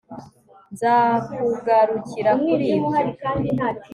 [0.73, 2.97] nzakugarukira kuri ibyo